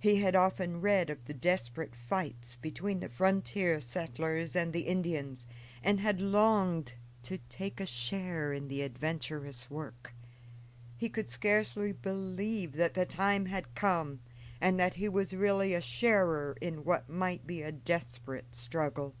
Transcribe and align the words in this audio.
He 0.00 0.16
had 0.22 0.34
often 0.34 0.80
read 0.80 1.10
of 1.10 1.26
the 1.26 1.34
desperate 1.34 1.94
fights 1.94 2.56
between 2.56 3.00
the 3.00 3.08
frontier 3.10 3.82
settlers 3.82 4.56
and 4.56 4.72
the 4.72 4.86
Indians, 4.86 5.46
and 5.82 6.00
had 6.00 6.22
longed 6.22 6.94
to 7.24 7.36
take 7.50 7.78
a 7.78 7.84
share 7.84 8.54
in 8.54 8.68
the 8.68 8.80
adventurous 8.80 9.70
work. 9.70 10.14
He 10.96 11.10
could 11.10 11.28
scarcely 11.28 11.92
believe 11.92 12.72
that 12.76 12.94
the 12.94 13.04
time 13.04 13.44
had 13.44 13.74
come 13.74 14.20
and 14.58 14.80
that 14.80 14.94
he 14.94 15.06
was 15.06 15.34
really 15.34 15.74
a 15.74 15.82
sharer 15.82 16.56
in 16.62 16.82
what 16.82 17.10
might 17.10 17.46
be 17.46 17.60
a 17.60 17.70
desperate 17.70 18.54
struggle. 18.54 19.14